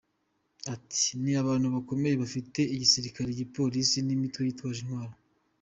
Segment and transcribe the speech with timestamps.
[0.73, 5.13] Ati “Ni abantu bakomeye, bafite igisirikare, igipolisi n’imitwe yitwaje intwaro.